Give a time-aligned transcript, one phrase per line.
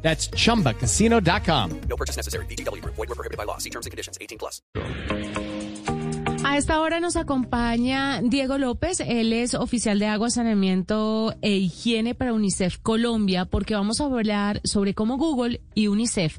[0.00, 1.80] That's chumbacasino.com.
[1.88, 2.46] No purchase necessary.
[2.46, 2.82] BGW.
[2.84, 3.58] Void were prohibited by law.
[3.58, 4.16] See terms and conditions.
[4.20, 4.62] 18 plus.
[6.44, 12.14] A esta hora nos acompaña Diego López, él es oficial de agua, saneamiento e higiene
[12.14, 16.38] para UNICEF Colombia, porque vamos a hablar sobre cómo Google y UNICEF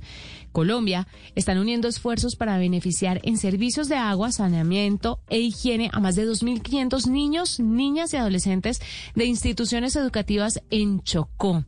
[0.52, 6.16] Colombia están uniendo esfuerzos para beneficiar en servicios de agua, saneamiento e higiene a más
[6.16, 8.82] de 2.500 niños, niñas y adolescentes
[9.16, 11.66] de instituciones educativas en Chocó.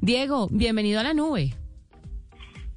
[0.00, 1.54] Diego, bienvenido a la nube.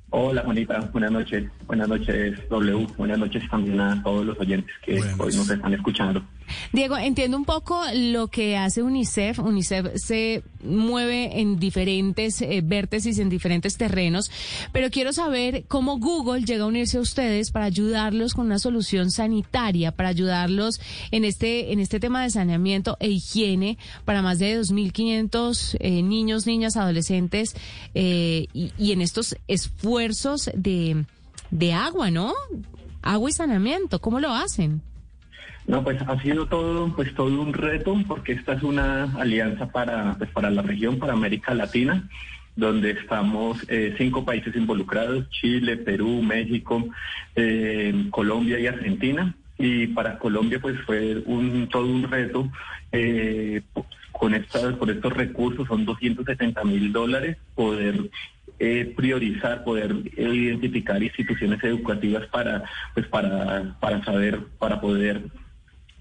[0.10, 1.46] Hola Juanita, buenas noches.
[1.66, 2.88] Buenas noches W.
[2.98, 6.24] Buenas noches también a todos los oyentes que hoy nos están escuchando.
[6.72, 9.40] Diego, entiendo un poco lo que hace UNICEF.
[9.40, 14.32] UNICEF se mueve en diferentes eh, vértices, en diferentes terrenos,
[14.72, 19.12] pero quiero saber cómo Google llega a unirse a ustedes para ayudarlos con una solución
[19.12, 20.80] sanitaria, para ayudarlos
[21.12, 26.48] en este, en este tema de saneamiento e higiene para más de 2.500 eh, niños,
[26.48, 27.56] niñas, adolescentes
[27.94, 31.06] eh, y, y en estos esfuerzos de,
[31.52, 32.34] de agua, ¿no?
[33.02, 34.82] Agua y saneamiento, ¿cómo lo hacen?
[35.66, 40.16] No, pues ha sido todo, pues todo un reto, porque esta es una alianza para,
[40.18, 42.10] pues para la región, para América Latina,
[42.56, 46.86] donde estamos eh, cinco países involucrados: Chile, Perú, México,
[47.36, 49.36] eh, Colombia y Argentina.
[49.58, 52.52] Y para Colombia, pues fue un todo un reto.
[52.92, 53.62] Eh,
[54.12, 58.10] con estas, por estos recursos son 270 mil dólares poder
[58.60, 65.24] eh, priorizar, poder identificar instituciones educativas para, pues para, para saber, para poder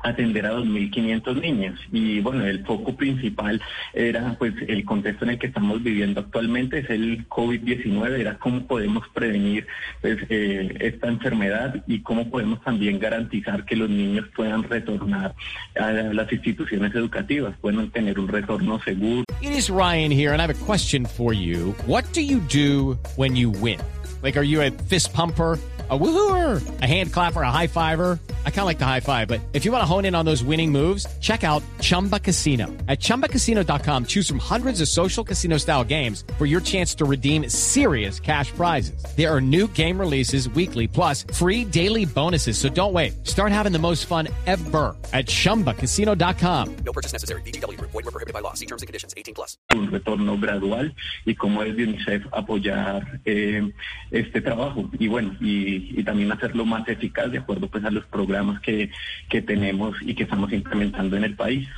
[0.03, 1.81] atender a 2.500 niños.
[1.93, 3.61] Y bueno, el foco principal
[3.93, 8.67] era pues el contexto en el que estamos viviendo actualmente, es el COVID-19, era cómo
[8.67, 9.67] podemos prevenir
[10.01, 15.35] pues, eh, esta enfermedad y cómo podemos también garantizar que los niños puedan retornar
[15.79, 19.25] a las instituciones educativas, puedan tener un retorno seguro.
[19.41, 21.75] It is Ryan here, and I have a question for you.
[21.87, 23.81] What do you do when you win?
[24.23, 25.59] Like, are you a fist pumper?
[25.93, 28.19] a woohooer, a hand clapper, a high fiver.
[28.47, 30.25] I kind of like the high five, but if you want to hone in on
[30.25, 32.67] those winning moves, check out Chumba Casino.
[32.87, 37.49] At ChumbaCasino.com, choose from hundreds of social casino style games for your chance to redeem
[37.49, 39.05] serious cash prizes.
[39.17, 42.57] There are new game releases weekly, plus free daily bonuses.
[42.57, 43.27] So don't wait.
[43.27, 46.77] Start having the most fun ever at ChumbaCasino.com.
[46.85, 47.43] No purchase necessary.
[47.43, 47.81] BGW.
[47.81, 48.55] Void were prohibited by law.
[48.55, 49.13] See terms and conditions.
[49.17, 49.59] 18 plus.
[49.75, 50.95] Un retorno gradual
[51.27, 53.73] y cómo es de UNICEF apoyar eh,
[54.11, 54.89] este trabajo.
[54.99, 58.91] Y bueno, y y, también hacerlo más eficaz de acuerdo pues a los programas que,
[59.29, 61.69] que tenemos y que estamos implementando en el país.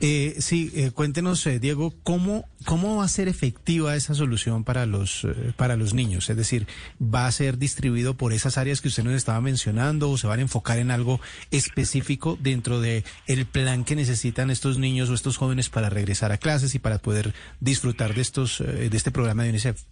[0.00, 4.84] Eh, sí, eh, cuéntenos, eh, Diego, ¿cómo, ¿cómo va a ser efectiva esa solución para
[4.84, 6.28] los, eh, para los niños?
[6.28, 6.66] Es decir,
[7.02, 10.40] ¿va a ser distribuido por esas áreas que usted nos estaba mencionando o se van
[10.40, 15.38] a enfocar en algo específico dentro de el plan que necesitan estos niños o estos
[15.38, 19.50] jóvenes para regresar a clases y para poder disfrutar de, estos, de este programa de
[19.50, 19.82] UNICEF?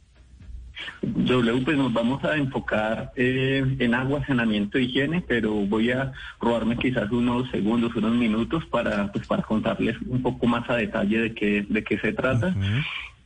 [1.02, 6.76] W, pues nos vamos a enfocar eh, en agua, saneamiento higiene, pero voy a robarme
[6.76, 11.34] quizás unos segundos, unos minutos para, pues, para contarles un poco más a detalle de
[11.34, 12.54] qué, de qué se trata.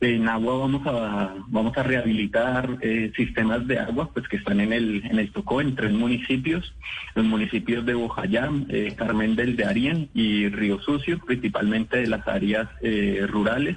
[0.01, 4.71] En agua vamos a vamos a rehabilitar eh, sistemas de agua pues que están en
[4.71, 6.73] el en el Tocó en tres municipios,
[7.15, 12.25] los municipios de Bojayá, eh, Carmen del de Arién y Río Sucio, principalmente de las
[12.29, 13.75] áreas eh, rurales.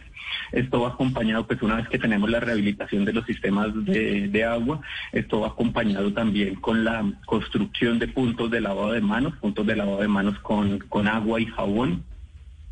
[0.53, 4.45] Esto va acompañado, pues una vez que tenemos la rehabilitación de los sistemas de, de
[4.45, 4.81] agua,
[5.11, 9.75] esto va acompañado también con la construcción de puntos de lavado de manos, puntos de
[9.75, 12.05] lavado de manos con, con agua y jabón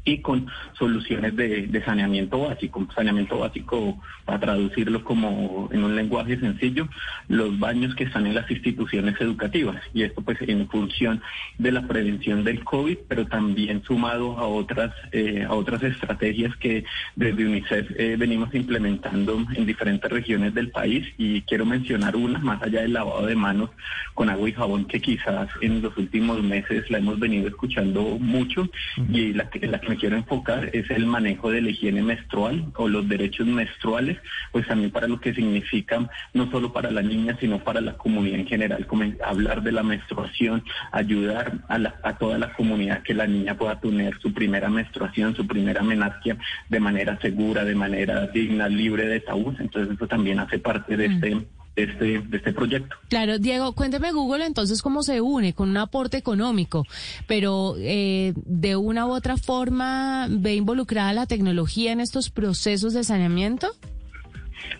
[0.05, 0.47] y con
[0.79, 2.87] soluciones de, de, saneamiento básico.
[2.95, 6.89] Saneamiento básico, para traducirlo como en un lenguaje sencillo,
[7.29, 9.83] los baños que están en las instituciones educativas.
[9.93, 11.23] Y esto pues en función
[11.59, 16.85] de la prevención del COVID, pero también sumado a otras, eh, a otras estrategias que
[17.17, 21.07] desde UNICEF eh, venimos implementando en diferentes regiones del país.
[21.19, 23.71] Y quiero mencionar una, más allá del lavado de manos
[24.15, 28.69] con agua y jabón, que quizás en los últimos meses la hemos venido escuchando mucho
[29.13, 32.73] y la que, la que me quiero enfocar es el manejo de la higiene menstrual
[32.77, 34.19] o los derechos menstruales,
[34.53, 38.39] pues también para lo que significa no solo para la niña, sino para la comunidad
[38.39, 43.15] en general, como hablar de la menstruación, ayudar a, la, a toda la comunidad que
[43.15, 46.37] la niña pueda tener su primera menstruación, su primera menarquia
[46.69, 49.59] de manera segura, de manera digna, libre de tabús.
[49.59, 51.47] Entonces eso también hace parte de este
[51.77, 52.97] de este, de este proyecto.
[53.09, 56.87] Claro, Diego, cuénteme Google entonces cómo se une con un aporte económico,
[57.27, 63.05] pero eh, de una u otra forma ve involucrada la tecnología en estos procesos de
[63.05, 63.69] saneamiento.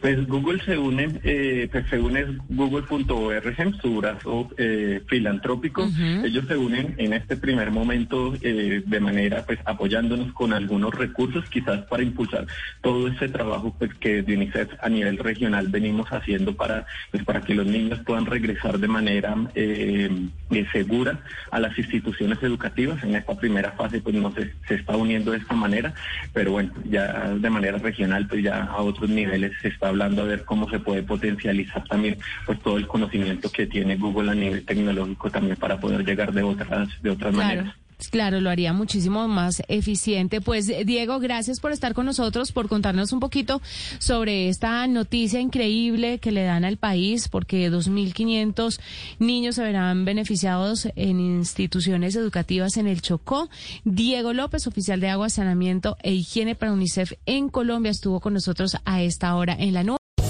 [0.01, 5.87] Pues Google se une, eh, pues se une google.org, su brazo eh, filantrópico.
[6.25, 11.45] Ellos se unen en este primer momento eh, de manera, pues apoyándonos con algunos recursos,
[11.51, 12.47] quizás para impulsar
[12.81, 17.43] todo ese trabajo pues que de UNICEF a nivel regional venimos haciendo para, pues para
[17.43, 20.09] que los niños puedan regresar de manera eh,
[20.51, 21.21] eh, segura
[21.51, 23.03] a las instituciones educativas.
[23.05, 25.93] En esta primera fase, pues no se, se está uniendo de esta manera,
[26.33, 30.27] pero bueno, ya de manera regional, pues ya a otros niveles se está hablando a
[30.27, 34.65] ver cómo se puede potencializar también pues todo el conocimiento que tiene Google a nivel
[34.65, 37.75] tecnológico también para poder llegar de otras de otras maneras.
[38.09, 40.41] Claro, lo haría muchísimo más eficiente.
[40.41, 43.61] Pues Diego, gracias por estar con nosotros, por contarnos un poquito
[43.99, 48.81] sobre esta noticia increíble que le dan al país, porque 2.500
[49.19, 53.49] niños se verán beneficiados en instituciones educativas en el Chocó.
[53.85, 58.77] Diego López, oficial de agua, saneamiento e higiene para UNICEF en Colombia, estuvo con nosotros
[58.85, 60.00] a esta hora en la nube.